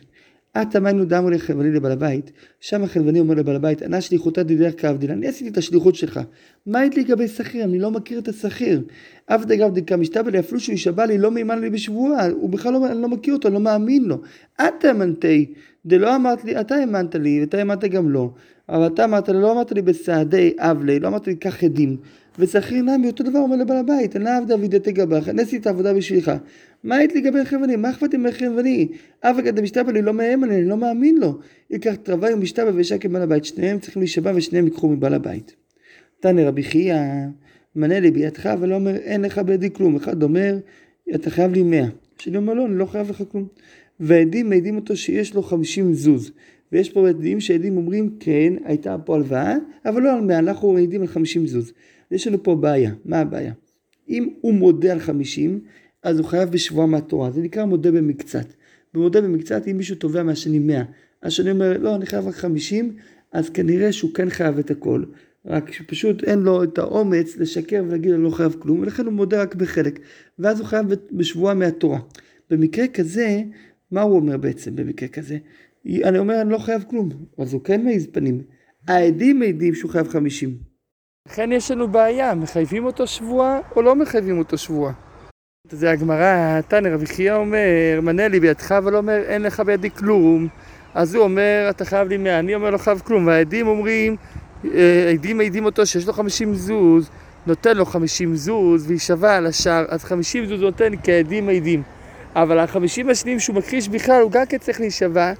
את 0.56 0.76
אמרנו 0.76 1.04
דמו 1.04 1.30
לחלבני 1.30 1.70
לבעל 1.70 1.92
הבית, 1.92 2.32
שם 2.60 2.82
החלבני 2.82 3.20
אומר 3.20 3.34
לבעל 3.34 3.56
הבית, 3.56 3.82
אנא 3.82 4.00
שליחותא 4.00 4.42
דדרך 4.42 4.74
כעבדין, 4.78 5.10
אני 5.10 5.26
עשיתי 5.26 5.50
את 5.50 5.56
השליחות 5.56 5.94
שלך, 5.94 6.20
מה 6.66 6.78
היית 6.78 6.96
לגבי 6.96 7.28
שכיר, 7.28 7.64
אני 7.64 7.78
לא 7.78 7.90
מכיר 7.90 8.18
את 8.18 8.28
השכיר. 8.28 8.82
אף 9.26 9.44
דגב 9.44 9.74
דקה 9.74 9.96
משתבא 9.96 10.30
לי, 10.30 10.38
אפילו 10.38 10.60
שהוא 10.60 10.72
יישבע 10.72 11.06
לי, 11.06 11.18
לא 11.18 11.30
מימן 11.30 11.60
לי 11.60 11.70
בשבועה, 11.70 12.28
הוא 12.30 12.50
בכלל 12.50 12.72
לא, 12.72 12.80
לא 12.94 13.08
מכיר 13.08 13.34
אותו, 13.34 13.50
לא 13.50 13.60
מאמין 13.60 14.04
לו. 14.04 14.20
את 14.60 14.84
האמנתי, 14.84 15.52
דלא 15.86 16.16
אמרת 16.16 16.44
לי, 16.44 16.60
אתה 16.60 16.74
האמנת 16.74 17.14
לי, 17.14 17.40
ואתה 17.40 17.58
האמנת 17.58 17.84
גם 17.84 18.08
לו, 18.10 18.32
אבל 18.68 18.86
אתה 18.86 19.04
אמרת 19.04 19.28
לי, 19.28 19.40
לא 19.40 19.52
אמרת 19.52 19.72
לי 19.72 19.82
בסעדי 19.82 20.52
אבלי, 20.58 21.00
לא 21.00 21.08
אמרת 21.08 21.26
לי 21.26 21.34
קח 21.34 21.64
עדים. 21.64 21.96
ושכיר 22.38 22.82
נמי 22.82 23.06
אותו 23.06 23.24
דבר 23.24 23.38
אומר 23.38 23.56
לבעל 23.56 23.76
הבית, 23.76 24.16
אני 24.16 24.30
עבדה 24.30 24.56
וידעתי 24.60 24.92
גבך, 24.92 25.28
עשיתי 25.28 25.56
את 25.56 25.66
העבודה 25.66 25.94
בשבילך. 25.94 26.32
מה 26.84 26.96
היית 26.96 27.14
לגבי 27.14 27.44
חרבני? 27.44 27.76
מה 27.76 27.90
אכפת 27.90 28.14
עם 28.14 28.26
חרבני? 28.30 28.88
אף 29.20 29.36
אחד 29.40 29.58
המשתבא 29.58 29.92
לי 29.92 30.02
לא 30.02 30.10
עליי, 30.10 30.34
אני 30.34 30.68
לא 30.68 30.76
מאמין 30.76 31.18
לו. 31.18 31.38
ייקח 31.70 31.94
תרווי 31.94 32.34
ומשתבא 32.34 32.70
וישק 32.74 33.04
עם 33.04 33.12
בעל 33.12 33.22
הבית, 33.22 33.44
שניהם 33.44 33.78
צריכים 33.78 34.02
להישבע 34.02 34.32
ושניהם 34.34 34.64
ייקחו 34.64 34.88
מבעל 34.88 35.14
הבית. 35.14 35.54
תנא 36.20 36.40
רבי 36.40 36.62
חייא, 36.62 36.96
מנה 37.76 38.00
לי 38.00 38.10
בידך 38.10 38.54
ולא 38.60 38.74
אומר 38.74 38.96
אין 38.96 39.22
לך 39.22 39.38
בידי 39.38 39.70
כלום. 39.70 39.96
אחד 39.96 40.22
אומר 40.22 40.58
אתה 41.14 41.30
חייב 41.30 41.52
לי 41.52 41.62
מאה. 41.62 41.86
השני 42.20 42.36
אומר 42.36 42.54
לא, 42.54 42.66
אני 42.66 42.78
לא 42.78 42.86
חייב 42.86 43.10
לך 43.10 43.22
כלום. 43.28 43.46
והעדים 44.00 44.48
מעידים 44.48 44.76
אותו 44.76 44.96
שיש 44.96 45.34
לו 45.34 45.42
חמישים 45.42 45.94
זוז. 45.94 46.32
ויש 46.72 46.90
פה 46.90 47.08
עדים 47.08 47.40
שעדים 47.40 47.76
אומרים 47.76 48.10
כן, 48.20 48.52
הייתה 48.64 48.96
פה 49.04 49.14
הלוואה, 49.14 49.56
אבל 49.84 50.02
לא 50.02 50.12
על 50.12 50.20
מאה, 50.20 50.38
אנחנו 50.38 50.72
מעידים 50.72 51.00
על 51.00 51.06
חמישים 51.06 51.46
זוז. 51.46 51.72
יש 52.12 52.26
לנו 52.26 52.42
פה 52.42 52.54
בעיה, 52.54 52.92
מה 53.04 53.18
הבעיה? 53.18 53.52
אם 54.08 54.28
הוא 54.40 54.54
מודה 54.54 54.92
על 54.92 55.00
חמישים, 55.00 55.60
אז 56.02 56.18
הוא 56.18 56.26
חייב 56.26 56.50
בשבועה 56.50 56.86
מהתורה, 56.86 57.30
זה 57.30 57.40
נקרא 57.40 57.64
מודה 57.64 57.90
במקצת. 57.90 58.46
במודה 58.94 59.20
במקצת, 59.20 59.68
אם 59.68 59.76
מישהו 59.76 59.96
תובע 59.96 60.22
מהשני 60.22 60.58
מאה, 60.58 60.82
השני 61.22 61.50
אומר, 61.50 61.78
לא, 61.78 61.96
אני 61.96 62.06
חייב 62.06 62.26
רק 62.26 62.34
חמישים, 62.34 62.96
אז 63.32 63.50
כנראה 63.50 63.92
שהוא 63.92 64.14
כן 64.14 64.30
חייב 64.30 64.58
את 64.58 64.70
הכל. 64.70 65.04
רק 65.46 65.72
שפשוט 65.72 66.24
אין 66.24 66.38
לו 66.38 66.62
את 66.62 66.78
האומץ 66.78 67.36
לשקר 67.36 67.84
ולהגיד 67.88 68.12
אני 68.12 68.22
לא 68.22 68.30
חייב 68.30 68.56
כלום, 68.58 68.80
ולכן 68.80 69.04
הוא 69.04 69.12
מודה 69.12 69.42
רק 69.42 69.54
בחלק. 69.54 69.98
ואז 70.38 70.60
הוא 70.60 70.66
חייב 70.66 70.86
בשבועה 71.12 71.54
מהתורה. 71.54 71.98
במקרה 72.50 72.88
כזה, 72.88 73.42
מה 73.90 74.02
הוא 74.02 74.16
אומר 74.16 74.36
בעצם 74.36 74.76
במקרה 74.76 75.08
כזה? 75.08 75.38
אני 75.86 76.18
אומר 76.18 76.40
אני 76.40 76.50
לא 76.50 76.58
חייב 76.58 76.84
כלום, 76.90 77.08
אז 77.38 77.52
הוא 77.52 77.62
כן 77.64 77.84
מעיז 77.84 78.06
פנים. 78.12 78.42
העדים 78.88 79.38
מעידים 79.38 79.74
שהוא 79.74 79.90
חייב 79.90 80.08
חמישים. 80.08 80.71
לכן 81.28 81.52
יש 81.52 81.70
לנו 81.70 81.88
בעיה, 81.88 82.34
מחייבים 82.34 82.84
אותו 82.84 83.06
שבועה 83.06 83.58
או 83.76 83.82
לא 83.82 83.96
מחייבים 83.96 84.38
אותו 84.38 84.58
שבועה? 84.58 84.92
זה 85.70 85.90
הגמרא, 85.90 86.60
תנא 86.60 86.88
רבי 86.88 87.06
חייא 87.06 87.34
אומר, 87.34 88.00
מנה 88.02 88.28
לי 88.28 88.40
בידך, 88.40 88.72
אבל 88.72 88.96
אומר, 88.96 89.22
אין 89.26 89.42
לך 89.42 89.60
בידי 89.60 89.90
כלום. 89.90 90.48
אז 90.94 91.14
הוא 91.14 91.24
אומר, 91.24 91.66
אתה 91.70 91.84
חייב 91.84 92.08
לי 92.08 92.16
מאה, 92.16 92.38
אני 92.38 92.54
אומר, 92.54 92.70
לא 92.70 92.78
חייב 92.78 92.98
כלום. 92.98 93.26
והעדים 93.26 93.66
אומרים, 93.66 94.16
אה, 94.64 95.04
העדים 95.08 95.36
מעידים 95.36 95.64
אותו 95.64 95.86
שיש 95.86 96.06
לו 96.06 96.12
חמישים 96.12 96.54
זוז, 96.54 97.10
נותן 97.46 97.76
לו 97.76 97.86
חמישים 97.86 98.36
זוז, 98.36 98.90
ויישבע 98.90 99.36
על 99.36 99.46
השאר, 99.46 99.84
אז 99.88 100.04
חמישים 100.04 100.46
זוז 100.46 100.60
נותן 100.60 100.92
כעדים 101.02 101.46
מעידים. 101.46 101.82
אבל 102.36 102.58
החמישים 102.58 103.08
השניים 103.08 103.40
שהוא 103.40 103.56
מכחיש 103.56 103.88
בכלל, 103.88 104.22
הוא 104.22 104.30
גם 104.30 104.46
כן 104.46 104.58
צריך 104.58 104.80
להישבע. 104.80 105.32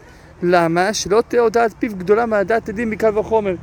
למה? 0.42 0.94
שלא 0.94 1.22
תהיה 1.28 1.42
הודעת 1.42 1.74
פיו 1.78 1.96
גדולה 1.96 2.26
מהדעת 2.26 2.68
עדים 2.68 2.90
מקל 2.90 3.18
וחומר. 3.18 3.54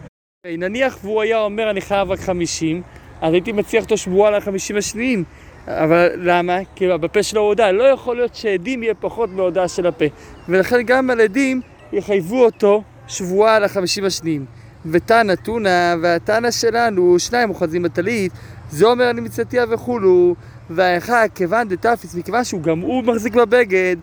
נניח 0.47 0.97
והוא 1.03 1.21
היה 1.21 1.41
אומר, 1.41 1.69
אני 1.69 1.81
חייב 1.81 2.11
רק 2.11 2.19
חמישים, 2.19 2.81
אז 3.21 3.33
הייתי 3.33 3.51
מציע 3.51 3.81
אותו 3.81 3.97
שבועה 3.97 4.27
על 4.27 4.35
החמישים 4.35 4.77
השניים. 4.77 5.23
אבל 5.67 6.09
למה? 6.15 6.57
כי 6.75 6.87
בפה 6.87 7.23
שלו 7.23 7.41
הוא 7.41 7.47
הודה. 7.47 7.71
לא 7.71 7.83
יכול 7.83 8.15
להיות 8.15 8.35
שעדים 8.35 8.83
יהיה 8.83 8.93
פחות 8.93 9.29
מהודעה 9.29 9.67
של 9.67 9.87
הפה. 9.87 10.05
ולכן 10.49 10.81
גם 10.81 11.09
על 11.09 11.21
עדים 11.21 11.61
יחייבו 11.93 12.45
אותו 12.45 12.83
שבועה 13.07 13.55
על 13.55 13.63
החמישים 13.63 14.05
השניים. 14.05 14.45
ותנא 14.85 15.35
תונא, 15.35 15.95
והתנא 16.01 16.51
שלנו, 16.51 17.19
שניים 17.19 17.49
אוחזים 17.49 17.83
בטלית, 17.83 18.31
זה 18.69 18.85
אומר 18.85 19.09
אני 19.09 19.21
מצאתיה 19.21 19.65
וכולו, 19.69 20.35
והאחד 20.69 21.27
כיוון 21.35 21.67
דתפיס, 21.67 22.15
מכיוון 22.15 22.43
שהוא 22.43 22.61
גם 22.61 22.79
הוא 22.79 23.03
מחזיק 23.03 23.33
בבגד, 23.33 23.95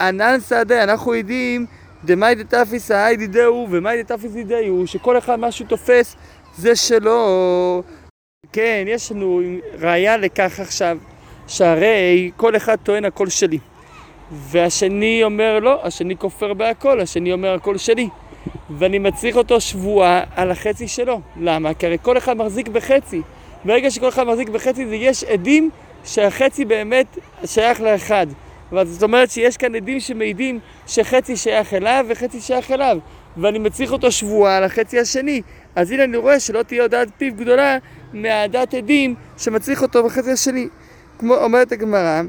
ענן 0.00 0.38
שדה, 0.48 0.82
אנחנו 0.82 1.14
יודעים 1.14 1.66
דמאי 2.04 2.34
דתפיס 2.34 2.90
האי 2.90 3.16
דידהו 3.16 3.66
ומאי 3.70 4.02
דתפיס 4.02 4.32
דידהו, 4.32 4.86
שכל 4.86 5.18
אחד 5.18 5.36
מה 5.36 5.52
שהוא 5.52 5.68
תופס 5.68 6.16
זה 6.56 6.76
שלו. 6.76 7.82
כן, 8.52 8.84
יש 8.86 9.12
לנו 9.12 9.40
ראייה 9.78 10.16
לכך 10.16 10.60
עכשיו, 10.60 10.98
שהרי 11.48 12.30
כל 12.36 12.56
אחד 12.56 12.76
טוען 12.76 13.04
הכל 13.04 13.28
שלי. 13.28 13.58
והשני 14.32 15.24
אומר 15.24 15.58
לא, 15.58 15.86
השני 15.86 16.16
כופר 16.16 16.54
בהכל, 16.54 17.00
השני 17.00 17.32
אומר 17.32 17.54
הכל 17.54 17.78
שלי. 17.78 18.08
ואני 18.70 18.98
מצריך 18.98 19.36
אותו 19.36 19.60
שבועה 19.60 20.22
על 20.34 20.50
החצי 20.50 20.88
שלו. 20.88 21.20
למה? 21.40 21.74
כי 21.74 21.86
הרי 21.86 21.96
כל 22.02 22.18
אחד 22.18 22.36
מחזיק 22.36 22.68
בחצי. 22.68 23.22
ברגע 23.64 23.90
שכל 23.90 24.08
אחד 24.08 24.26
מחזיק 24.26 24.48
בחצי, 24.48 24.86
זה 24.86 24.96
יש 24.96 25.24
עדים 25.24 25.70
שהחצי 26.04 26.64
באמת 26.64 27.18
שייך 27.44 27.80
לאחד. 27.80 28.26
זאת 28.82 29.02
אומרת 29.02 29.30
שיש 29.30 29.56
כאן 29.56 29.74
עדים 29.74 30.00
שמעידים 30.00 30.58
שחצי 30.86 31.36
שייך 31.36 31.74
אליו 31.74 32.06
וחצי 32.08 32.40
שייך 32.40 32.70
אליו. 32.70 32.98
ואני 33.36 33.58
מצריך 33.58 33.92
אותו 33.92 34.12
שבועה 34.12 34.56
על 34.56 34.64
החצי 34.64 34.98
השני. 34.98 35.42
אז 35.76 35.90
הנה 35.90 36.04
אני 36.04 36.16
רואה 36.16 36.40
שלא 36.40 36.62
תהיה 36.62 36.82
הודעת 36.82 37.08
פיו 37.18 37.34
גדולה 37.34 37.78
מהעדת 38.12 38.74
עדים 38.74 39.14
שמצריך 39.38 39.82
אותו 39.82 40.04
בחצי 40.04 40.30
השני. 40.30 40.68
כמו 41.18 41.34
אומרת 41.34 41.72
הגמרא, 41.72 42.22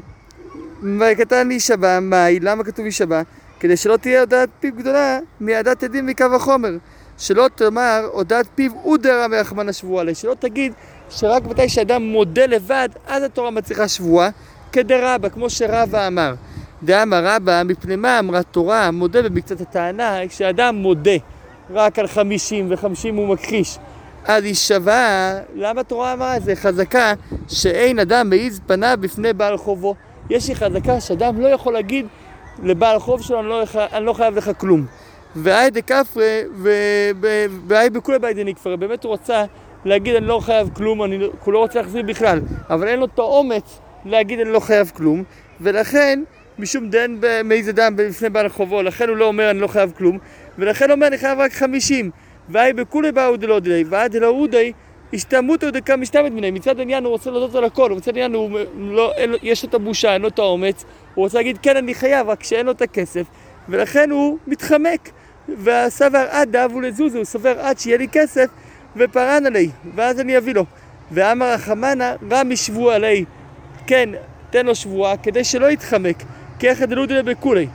וקטן 1.00 1.48
להישבע, 1.48 2.00
מאי, 2.00 2.40
למה 2.40 2.64
כתוב 2.64 2.86
להישבע? 2.86 3.22
כדי 3.60 3.78
שלא 3.78 3.98
תהיה 3.98 4.20
הודעת 4.20 4.50
פיו 4.60 4.76
גדולה 4.76 5.20
מהעדת 5.40 5.84
עדים 5.84 6.06
מקו 6.06 6.26
החומר. 6.36 6.72
שלא 7.18 7.50
תאמר 7.56 8.10
הודעת 8.12 8.46
פיו 8.56 8.72
אודרא 8.84 9.28
מרחמן 9.28 9.70
השבועה, 9.70 10.16
שלא 10.16 10.36
תגיד 10.40 10.74
שרק 11.10 11.44
מתי 11.46 11.70
שאדם 11.70 12.04
מודה 12.04 12.46
לבד, 12.46 12.90
אז 13.08 13.24
התורה 13.24 13.52
מצליחה 13.52 13.88
שבועה, 13.88 14.30
כדרבא, 14.72 15.30
כמו 15.30 15.50
שרבא 15.50 16.08
אמר. 16.08 16.34
דאמר 16.84 17.26
רבא, 17.26 17.62
מפני 17.66 17.96
מה 17.96 18.20
אמרה 18.20 18.44
תורה, 18.44 18.92
מודה 18.92 19.22
במקצת 19.22 19.62
הטענה, 19.62 20.28
כשאדם 20.28 20.76
מודה 20.76 21.18
רק 21.70 22.00
על 22.00 22.08
חמישים 22.08 22.68
וחמישים 22.70 23.16
הוא 23.16 23.28
מכחיש. 23.28 23.78
אז 24.26 24.44
היא 24.44 24.56
שווה, 24.56 25.40
למה 25.56 25.82
התורה 25.82 26.14
אמרה 26.14 26.38
את 26.38 26.44
זה? 26.44 26.56
חזקה 26.56 27.14
שאין 27.48 28.00
אדם 28.00 28.30
מעיז 28.30 28.62
פניו 28.68 28.98
בפני 29.02 29.34
בעל 29.34 29.58
חובו. 29.58 29.96
יש 30.30 30.50
לי 30.50 30.56
חזקה 30.56 31.02
שאדם 31.02 31.42
לא 31.42 31.48
יכול 31.48 31.74
להגיד 31.74 32.06
לבעל 32.64 33.00
חוב 33.00 33.22
שלו, 33.22 33.40
אני 33.40 33.48
לא, 33.48 33.64
אני 33.94 34.06
לא 34.06 34.14
חייב 34.14 34.36
לך 34.38 34.52
כלום. 34.58 34.86
והי 35.36 35.70
דקפרי, 35.70 36.42
והי 37.68 37.90
בכולי 37.90 38.20
באי 38.20 38.34
דניקפרי, 38.34 38.78
באמת 38.78 39.04
הוא 39.04 39.14
רצה 39.14 39.44
להגיד 39.86 40.16
אני 40.16 40.26
לא 40.26 40.40
חייב 40.40 40.70
כלום, 40.74 41.04
אני, 41.04 41.18
לא 41.48 41.60
רוצה 41.60 41.82
להחזיר 41.82 42.04
בכלל, 42.04 42.40
אבל 42.70 42.88
אין 42.88 43.00
לו 43.00 43.06
את 43.06 43.20
האומץ 43.20 43.80
להגיד 44.06 44.40
אני 44.40 44.52
לא 44.52 44.60
חייב 44.60 44.92
כלום, 44.96 45.24
ולכן, 45.62 46.24
משום 46.60 46.90
דן 46.90 47.16
מעיז 47.44 47.70
אדם 47.70 47.96
בפני 47.96 48.30
בעל 48.30 48.50
חובו, 48.50 48.82
לכן 48.82 49.10
הוא 49.10 49.18
לא 49.18 49.26
אומר 49.26 49.52
אני 49.52 49.60
לא 49.60 49.68
חייב 49.68 49.92
כלום, 49.98 50.18
ולכן 50.58 50.86
הוא 50.86 50.94
אומר 50.94 51.08
אני 51.08 51.18
חייב 51.18 51.40
רק 51.40 51.54
חמישים. 51.54 52.12
והי 52.50 52.74
בכולי 52.74 53.12
באו 53.12 53.38
דלא 53.38 53.60
דלי, 53.60 53.84
והי 53.90 54.10
דלא 54.10 54.28
אודי, 54.28 54.72
השתמותו 55.14 55.72
דקה 55.72 55.96
משתמת 55.96 56.32
מיני. 56.32 56.52
מצד 56.52 56.80
העניין 56.80 57.04
הוא 57.04 57.12
רוצה 57.12 57.32
לדעת 57.32 57.56
על 57.56 57.64
הכל, 57.64 57.92
מצד 57.92 58.12
העניין 58.12 58.34
הוא 58.34 58.60
לא, 58.78 59.14
אין, 59.14 59.34
יש 59.44 59.64
לו 59.64 59.70
את 59.70 59.74
הבושה, 59.74 60.14
אין 60.14 60.22
לו 60.22 60.28
את 60.28 60.40
האומץ, 60.40 60.86
הוא 61.14 61.24
רוצה 61.26 61.38
להגיד 61.38 61.58
כן 61.62 61.78
אני 61.78 61.94
חייב, 61.94 62.30
רק 62.30 62.44
שאין 62.44 62.66
לו 62.66 62.72
את 62.72 62.82
הכסף, 62.82 63.26
ולכן 63.70 64.12
הוא 64.12 64.38
מתחמק. 64.48 65.10
והסבר 65.58 66.26
עד 66.30 66.52
דאבו 66.52 66.82
לזוזו, 66.82 67.18
הוא 67.18 67.26
סובר 67.26 67.60
עד 67.60 67.80
שיהיה 67.80 67.98
לי 67.98 68.08
כסף 68.12 68.50
ופרן 68.96 69.46
עלי, 69.46 69.70
ואז 69.96 70.20
אני 70.20 70.38
אביא 70.38 70.54
לו. 70.54 70.66
ואמר 71.12 71.46
החמנה, 71.46 72.16
רמי 72.32 72.56
שבוע 72.56 72.96
עלי. 72.96 73.26
כן, 73.88 74.10
תן 74.50 74.66
לו 74.66 74.76
שבועה 74.76 75.18
כדי 75.18 75.44
שלא 75.44 75.72
יתחמק, 75.72 76.24
כי 76.60 76.70
איך 76.70 76.82
דלודלה 76.82 77.24
בכולי. 77.24 77.68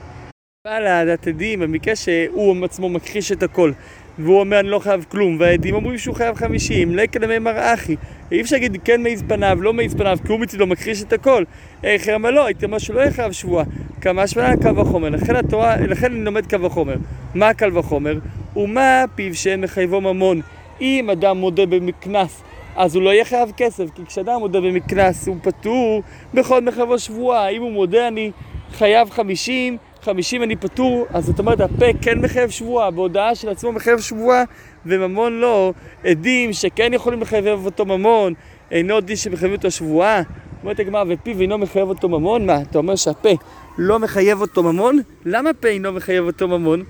בעל 0.67 0.87
העדת 0.87 1.27
עדים, 1.27 1.59
במקרה 1.59 1.95
שהוא 1.95 2.65
עצמו 2.65 2.89
מכחיש 2.89 3.31
את 3.31 3.43
הכל, 3.43 3.71
והוא 4.19 4.39
אומר 4.39 4.59
אני 4.59 4.69
לא 4.69 4.79
חייב 4.79 5.05
כלום, 5.09 5.37
והעדים 5.39 5.75
אומרים 5.75 5.97
שהוא 5.97 6.15
חייב 6.15 6.35
חמישים, 6.35 6.95
לקה 6.95 7.19
למימר 7.19 7.73
אחי. 7.73 7.95
אי 8.31 8.41
אפשר 8.41 8.55
להגיד 8.55 8.77
כן 8.83 9.03
מעיז 9.03 9.23
פניו, 9.27 9.57
לא 9.61 9.73
מעיז 9.73 9.95
פניו, 9.95 10.17
כי 10.25 10.31
הוא 10.31 10.39
מצידו 10.39 10.67
מכחיש 10.67 11.01
את 11.01 11.13
הכל. 11.13 11.43
איך 11.83 12.09
אמר 12.09 12.31
לא, 12.31 12.45
הייתי 12.45 12.65
אומר 12.65 12.77
שהוא 12.77 12.95
לא 12.95 13.01
יהיה 13.01 13.11
חייב 13.11 13.31
שבועה. 13.31 13.65
כמה 14.01 14.27
שמונה 14.27 14.57
קל 14.57 14.79
וחומר, 14.79 15.09
לכן 15.09 15.35
התורה, 15.35 15.77
לכן 15.77 16.11
אני 16.11 16.23
לומד 16.23 16.45
קל 16.45 16.65
וחומר. 16.65 16.95
מה 17.35 17.53
קל 17.53 17.77
וחומר? 17.77 18.19
ומה 18.55 19.03
פיו 19.15 19.35
שאין 19.35 19.61
מחייבו 19.61 20.01
ממון. 20.01 20.41
אם 20.81 21.09
אדם 21.09 21.37
מודה 21.37 21.65
במקנס, 21.65 22.41
אז 22.77 22.95
הוא 22.95 23.03
לא 23.03 23.09
יהיה 23.09 23.25
חייב 23.25 23.51
כסף, 23.57 23.85
כי 23.95 24.05
כשאדם 24.05 24.39
מודה 24.39 24.61
במקנס 24.61 25.27
הוא 25.27 25.35
פטור 25.41 26.03
בכל 26.33 26.61
מחייבו 26.61 26.99
שבועה. 26.99 27.49
אם 27.49 27.61
הוא 27.61 27.71
מודה 27.71 28.07
אני 28.07 28.31
חייב 28.71 29.09
חמישים, 29.09 29.77
חמישים 30.01 30.43
אני 30.43 30.55
פטור, 30.55 31.05
אז 31.13 31.25
זאת 31.25 31.39
אומרת 31.39 31.61
הפה 31.61 31.85
כן 32.01 32.19
מחייב 32.19 32.49
שבועה, 32.49 32.91
בהודעה 32.91 33.35
של 33.35 33.49
עצמו 33.49 33.71
מחייב 33.71 33.99
שבועה 33.99 34.43
וממון 34.85 35.39
לא, 35.39 35.73
עדים 36.03 36.53
שכן 36.53 36.93
יכולים 36.93 37.21
לחייב 37.21 37.65
אותו 37.65 37.85
ממון, 37.85 38.33
אינו 38.71 39.01
דין 39.01 39.15
שמחייבים 39.15 39.55
אותו 39.55 39.71
שבועה. 39.71 40.21
אומרת 40.63 40.79
הגמרא, 40.79 41.03
ופיו 41.07 41.41
אינו 41.41 41.57
מחייב 41.57 41.89
אותו 41.89 42.09
ממון? 42.09 42.45
מה, 42.45 42.61
אתה 42.61 42.77
אומר 42.77 42.95
שהפה 42.95 43.29
לא 43.77 43.99
מחייב 43.99 44.41
אותו 44.41 44.63
ממון? 44.63 44.99
למה 45.25 45.53
פה 45.53 45.67
אינו 45.67 45.91
מחייב 45.91 46.25
אותו 46.25 46.47
ממון? 46.47 46.83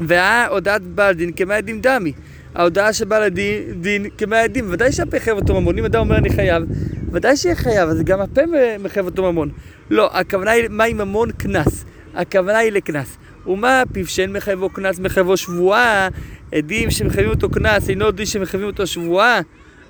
וההודעת 0.00 0.82
בעל 0.82 1.14
דין 1.14 1.32
כמאה 1.32 1.60
דין 1.60 1.80
דמי. 1.80 2.12
ההודעה 2.54 2.92
של 2.92 3.04
בעל 3.04 3.22
הדין 3.22 4.06
כמאה 4.18 4.44
עדים, 4.44 4.66
ודאי 4.70 4.92
שהפה 4.92 5.20
חייב 5.20 5.36
אותו 5.36 5.60
ממון. 5.60 5.78
אם 5.78 5.84
אדם 5.84 6.00
אומר 6.00 6.16
אני 6.16 6.30
חייב, 6.30 6.62
ודאי 7.12 7.36
שיהיה 7.36 7.54
חייב, 7.54 7.88
אז 7.88 8.02
גם 8.02 8.20
הפה 8.20 8.40
מחייב 8.82 9.06
אותו 9.06 9.32
ממון. 9.32 9.50
לא, 9.90 10.10
הכוונה 10.12 10.50
היא, 10.50 10.68
מה 10.70 10.84
עם 10.84 10.98
ממון? 10.98 11.32
קנס. 11.32 11.84
הכוונה 12.14 12.58
היא 12.58 12.72
לקנס. 12.72 13.16
ומה 13.46 13.82
פיו 13.92 14.06
שאין 14.06 14.32
מחייבו 14.32 14.68
קנס 14.70 14.98
מחייבו 14.98 15.36
שבועה, 15.36 16.08
עדים 16.52 16.90
שמחייבים 16.90 17.30
אותו 17.30 17.50
קנס, 17.50 17.88
אינו 17.88 18.10
דין 18.10 18.26
שמחייבים 18.26 18.66
אותו 18.66 18.86
שבועה. 18.86 19.40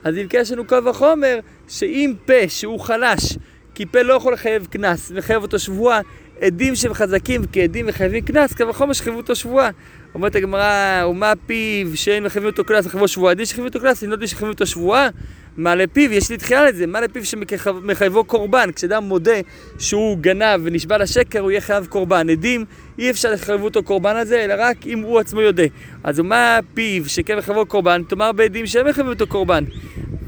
אז 0.05 0.17
אם 0.17 0.27
כן 0.29 0.39
יש 0.41 0.53
לנו 0.53 0.67
קו 0.67 0.85
וחומר, 0.85 1.39
שאם 1.69 2.15
פה 2.27 2.49
שהוא 2.49 2.81
חלש, 2.81 3.39
כי 3.75 3.87
פה 3.87 4.03
לא 4.03 4.15
יכול 4.15 4.33
לחייב 4.33 4.67
קנס, 4.71 5.11
מחייב 5.11 5.43
אותו 5.43 5.59
שבועה, 5.59 6.01
עדים 6.41 6.75
שהם 6.75 6.95
חזקים 6.95 7.43
כעדים 7.53 7.87
מחייבים 7.87 8.21
קנס, 8.21 8.53
קו 8.53 8.69
וחומר 8.69 8.93
שחייבו 8.93 9.19
אותו 9.19 9.37
שבועה. 9.37 9.71
אומרת 10.15 10.37
הגמרא, 10.37 11.07
ומה 11.07 11.33
פיו 11.47 11.97
שאין 11.97 12.25
מחייבים 12.25 12.51
אותו 12.51 12.65
קנס, 12.65 12.87
מחייבו 12.87 13.09
שבועה, 13.09 13.31
עדים 13.31 13.47
שחייבים 13.47 13.67
אותו 13.67 13.81
קנס, 13.81 14.03
אינו 14.03 14.17
דין 14.17 14.27
שחייבים 14.27 14.49
אותו 14.49 14.67
שבועה. 14.67 15.09
מה 15.57 15.75
לפיו, 15.75 16.13
יש 16.13 16.31
לי 16.31 16.37
דחייה 16.37 16.65
לזה, 16.65 16.87
מה 16.87 17.01
לפיו 17.01 17.25
שמחייבו 17.25 18.25
קורבן, 18.25 18.73
כשאדם 18.77 19.05
מודה 19.05 19.41
שהוא 19.79 20.19
גנב 20.19 20.61
ונשבע 20.65 20.99
לשקר, 20.99 21.41
הוא 21.41 21.51
יהיה 21.51 21.61
חייב 21.61 21.87
קורבן. 21.87 22.31
עדים, 22.31 22.65
אי 22.99 23.11
אפשר 23.11 23.33
לחייב 23.33 23.63
אותו 23.63 23.83
קורבן 23.83 24.17
הזה, 24.17 24.45
אלא 24.45 24.55
רק 24.59 24.87
אם 24.87 24.99
הוא 24.99 25.19
עצמו 25.19 25.41
יודע. 25.41 25.65
אז 26.05 26.21
מה 26.21 26.59
פיו 26.75 27.09
שכן 27.09 27.39
מחייבו 27.39 27.67
קורבן, 27.67 28.03
תאמר 28.09 28.33
בעדים 28.33 28.67
שהם 28.67 28.89
מחייבים 28.89 29.13
אותו 29.13 29.27
קורבן. 29.27 29.65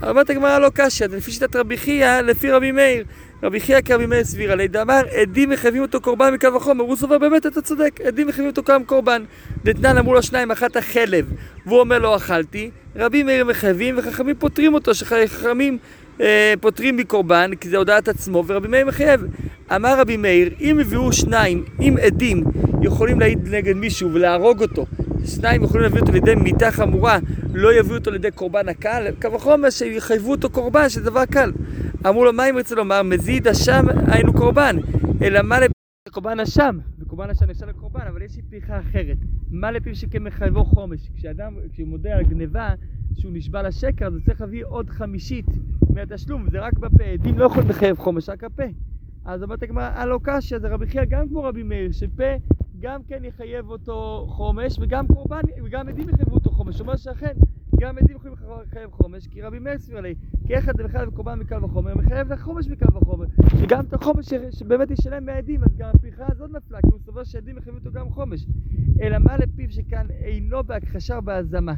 אומרת 0.03 0.31
הגמרא 0.31 0.59
לא 0.59 0.71
קשיא, 0.75 1.07
לפי 1.07 1.33
שיטת 1.33 1.57
רבי 1.57 1.77
חייא, 1.77 2.21
לפי 2.21 2.51
רבי 2.51 2.73
מאיר. 2.73 3.05
רבי 3.43 3.61
חייא 3.61 3.81
כרבי 3.81 4.07
מאיר 4.07 4.25
סבירה 4.25 4.55
לי, 4.55 4.69
דאמר 4.69 5.01
עדים 5.21 5.51
מחייבים 5.51 5.83
אותו 5.83 6.01
קורבן 6.01 6.35
מקו 6.35 6.49
החומר, 6.57 6.85
הוא 6.85 6.97
סובר 6.97 7.19
באמת 7.19 7.47
אתה 7.47 7.61
צודק, 7.61 8.01
עדים 8.05 8.27
מחייבים 8.27 8.51
אותו 8.51 8.63
כמה 8.63 8.85
קורבן. 8.85 9.23
דתנן 9.65 9.99
אמרו 9.99 10.15
לו 10.15 10.23
שניים, 10.23 10.51
אחת 10.51 10.77
החלב, 10.77 11.33
והוא 11.67 11.81
אומר 11.81 11.99
לא 11.99 12.17
אכלתי, 12.17 12.71
רבי 12.97 13.23
מאיר 13.23 13.45
מחייבים 13.45 13.99
וחכמים 13.99 14.35
פוטרים 14.39 14.75
אותו, 14.75 14.95
שחכמים 14.95 15.79
אה, 16.21 16.55
פוטרים 16.61 16.97
מקורבן, 16.97 17.51
כי 17.61 17.69
זה 17.69 17.77
הודעת 17.77 18.09
עצמו, 18.09 18.45
ורבי 18.47 18.69
מאיר 18.69 18.87
מחייב. 18.87 19.21
אמר 19.77 20.01
רבי 20.01 20.17
מאיר, 20.17 20.51
אם 20.61 20.79
הביאו 20.79 21.13
שניים, 21.13 21.65
אם 21.81 21.95
עדים 22.03 22.45
יכולים 22.83 23.21
להעיד 23.21 23.55
נגד 23.55 23.77
מישהו 23.77 24.13
ולהרוג 24.13 24.63
אותו, 24.63 24.87
שניים 25.27 25.63
יכולים 25.63 25.83
להביא 25.83 26.01
אותו 26.01 26.13
לידי 26.13 26.35
מיתה 26.35 26.71
חמורה, 26.71 27.19
לא 27.55 27.75
יביאו 27.75 27.97
אותו 27.97 28.11
לידי 28.11 28.31
קורבן 28.31 28.69
הקל, 28.69 29.07
קו 29.23 29.29
החומר 29.35 29.71
שיחייבו 29.71 30.31
אותו 30.31 30.51
קורבן, 30.51 30.89
שזה 30.89 31.01
דבר 31.01 31.25
קל. 31.25 31.53
אמרו 32.09 32.25
לו, 32.25 32.33
מה 32.33 32.51
אם 32.51 32.59
רוצה 32.59 32.75
לומר? 32.75 33.03
מזיד 33.03 33.49
אשם 33.49 33.85
היינו 34.07 34.33
קורבן, 34.33 34.77
אלא 35.23 35.43
מה 35.43 35.57
לקורבן 36.09 36.41
אשם? 36.41 36.79
וקורבן 36.99 37.31
אשם 37.31 37.47
נחשב 37.47 37.67
לקורבן, 37.67 38.01
אבל 38.09 38.23
יש 38.23 38.37
לי 38.37 38.43
פריחה 38.43 38.81
אחרת. 38.81 39.17
מה 39.51 39.71
לפיו 39.71 39.95
שכמחייבו 39.95 40.65
חומש? 40.65 41.11
כשאדם, 41.17 41.57
כשהוא 41.73 41.89
מודה 41.89 42.17
על 42.17 42.23
גניבה, 42.25 42.75
שהוא 43.19 43.33
נשבע 43.35 43.63
לשקר, 43.63 44.07
אז 44.07 44.15
הוא 44.15 44.23
צריך 44.23 44.41
להביא 44.41 44.65
עוד 44.65 44.91
חמישית 44.91 45.47
מהתשלום, 45.95 46.51
זה 46.51 46.61
רק 46.61 46.79
בפה. 46.79 47.05
עדים 47.05 47.39
לא 47.39 47.45
יכולים 47.45 47.69
לחייב 47.69 47.99
חומש, 47.99 48.29
רק 48.29 48.45
הפה. 48.45 48.63
אז 49.25 49.43
אומרת 49.43 49.63
הגמרא, 49.63 49.91
הלא 49.95 50.21
קשיא, 50.23 50.59
זה 50.59 50.69
רבי 50.69 50.87
חייא 50.87 51.05
גם 51.09 51.29
כמו 51.29 51.43
רבי 51.43 51.63
מאיר, 51.63 51.93
שפה 51.93 52.35
גם 52.81 53.01
כן 53.03 53.25
יחייב 53.25 53.71
אותו 53.71 54.27
חומש, 54.29 54.79
וגם 54.81 55.07
קורבן, 55.07 55.41
וגם 55.65 55.89
עדים 55.89 56.09
יחייבו 56.09 56.35
אותו 56.35 56.51
חומש. 56.51 56.79
הוא 56.79 56.87
אומר 56.87 56.97
שאכן, 56.97 57.33
גם 57.81 57.99
עדים 57.99 58.17
יכולים 58.17 58.37
לחייב 58.63 58.91
חומש, 58.91 59.27
כי 59.27 59.43
רבי 59.43 59.59
מאיר 59.59 59.79
סביר 59.79 60.01
לי, 60.01 60.15
כי 60.51 60.59
אחד 60.59 60.77
זה 60.77 60.85
מחייב 60.85 61.11
קורבן 61.11 61.39
מקל 61.39 61.65
וחומר, 61.65 61.95
מחייב 61.95 62.33
לחומש 62.33 62.69
מקל 62.69 62.97
וחומר, 62.97 63.27
וגם 63.63 63.85
את 63.85 63.95
החומש 63.95 64.27
שבאמת 64.51 64.91
ישלם 64.91 65.27
מהעדים, 65.27 65.61
אז 65.63 65.77
גם 65.79 65.89
הפריחה 65.95 66.25
הזאת 66.29 66.51
נפלה, 66.51 66.79
כי 66.83 66.89
הוא 66.93 67.01
סובר 67.05 67.25
שעדים 67.25 67.59
יחייבו 67.59 67.79
אותו 67.79 67.93
גם 67.93 68.11
חומש. 68.11 68.47
אלא 69.03 69.19
מה 69.19 69.37
לפיו 69.37 69.71
שכאן 69.71 70.07
אינו 70.25 70.65
בהכחשה 70.65 71.17
או 71.17 71.23
בהזמה. 71.23 71.75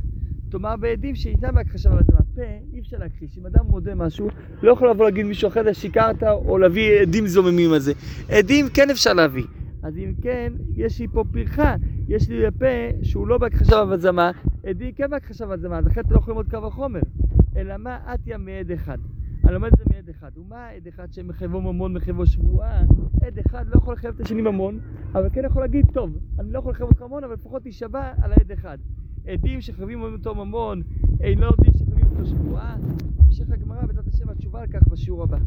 תאמר 0.50 0.76
בעדים 0.76 1.14
שאיתם 1.14 1.54
בהכחשה 1.54 1.90
ובהזמה. 1.90 2.18
פה 2.34 2.42
אי 2.72 2.80
אפשר 2.80 2.96
להכחיש. 2.98 3.38
אם 3.38 3.46
אדם 3.46 3.64
מודה 3.70 3.94
משהו, 3.94 4.28
לא 4.62 4.72
יכול 4.72 4.90
לבוא 4.90 5.04
להגיד 5.04 5.26
מישהו 5.26 5.48
אחר, 5.48 5.72
שיקרת, 5.72 6.22
או 6.22 6.58
להביא 6.58 7.00
עדים 7.00 7.26
זוממים 7.26 7.72
על 7.72 7.80
זה. 7.80 7.92
עדים 8.28 8.66
כן 8.74 8.90
אפשר 8.90 9.12
להביא. 9.12 9.44
אז 9.82 9.98
אם 9.98 10.12
כן, 10.22 10.52
יש 10.76 11.00
לי 11.00 11.08
פה 11.08 11.24
פרחה, 11.32 11.74
יש 12.08 12.28
לי 12.28 12.42
לפה 12.42 12.66
שהוא 13.02 13.26
לא 13.26 13.38
בהכחשה 13.38 13.84
והזמה, 13.88 14.30
עדי 14.66 14.92
כן 14.92 15.10
בהכחשה 15.10 15.46
והזמה, 15.48 15.78
אז 15.78 15.86
אחרת 15.86 16.04
לא 16.10 16.16
יכולים 16.16 16.38
ללמוד 16.38 16.50
קו 16.50 16.66
החומר. 16.66 17.00
אלא 17.56 17.76
מה 17.76 17.98
עטיה 18.06 18.38
מעד 18.38 18.70
אחד. 18.70 18.98
אני 19.44 19.52
לומד 19.52 19.70
את 19.72 19.78
זה 19.78 19.84
מעד 19.94 20.08
אחד. 20.08 20.38
ומה 20.38 20.68
עד 20.68 20.86
אחד 20.88 21.12
שמחייבו 21.12 21.60
ממון, 21.60 21.92
מחייבו 21.94 22.26
שבועה? 22.26 22.80
עד 23.22 23.38
אחד 23.46 23.66
לא 23.66 23.76
יכול 23.76 23.94
לחייב 23.94 24.14
את 24.14 24.20
השני 24.20 24.42
ממון, 24.42 24.78
אבל 25.14 25.28
כן 25.32 25.44
יכול 25.44 25.62
להגיד, 25.62 25.86
טוב, 25.92 26.18
אני 26.38 26.52
לא 26.52 26.58
יכול 26.58 26.72
לחייב 26.72 26.88
אותך 26.88 27.02
ממון, 27.02 27.24
אבל 27.24 27.32
לפחות 27.32 27.62
תישבע 27.62 28.12
על 28.22 28.32
העד 28.32 28.52
אחד. 28.52 28.78
עדים 29.26 29.60
שחייבים 29.60 30.02
אותו 30.02 30.34
ממון, 30.34 30.82
אינו 31.20 31.50
דין 31.62 31.72
שחייבים 31.72 32.06
אותו 32.10 32.26
שבועה. 32.26 32.76
המשך 33.18 33.50
הגמרא 33.50 33.86
בעזרת 33.86 34.06
השם 34.06 34.28
התשובה 34.28 34.60
על 34.60 34.66
כך 34.66 34.88
בשיעור 34.88 35.22
הבא. 35.22 35.38